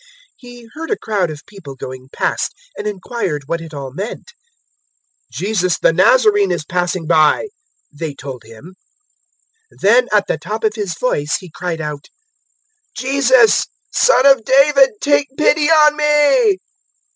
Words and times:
018:036 0.01 0.07
He 0.37 0.67
heard 0.73 0.89
a 0.89 0.97
crowd 0.97 1.29
of 1.29 1.45
people 1.45 1.75
going 1.75 2.09
past, 2.11 2.55
and 2.75 2.87
inquired 2.87 3.43
what 3.45 3.61
it 3.61 3.71
all 3.71 3.91
meant. 3.93 4.31
018:037 5.31 5.33
"Jesus 5.33 5.77
the 5.77 5.93
Nazarene 5.93 6.49
is 6.49 6.65
passing 6.65 7.05
by," 7.05 7.49
they 7.93 8.15
told 8.15 8.41
him. 8.43 8.73
018:038 9.73 9.79
Then, 9.81 10.07
at 10.11 10.25
the 10.25 10.39
top 10.39 10.63
of 10.63 10.73
his 10.73 10.97
voice, 10.97 11.35
he 11.35 11.51
cried 11.51 11.81
out, 11.81 12.07
"Jesus, 12.97 13.67
son 13.93 14.25
of 14.25 14.43
David, 14.43 14.89
take 15.01 15.27
pity 15.37 15.69
on 15.69 15.95
me." 15.95 16.57